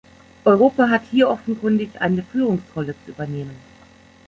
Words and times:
Europa 0.45 0.89
hat 0.89 1.03
hier 1.11 1.29
offenkundig 1.29 2.01
eine 2.01 2.23
Führungsrolle 2.23 2.95
zu 3.05 3.11
übernehmen. 3.11 3.55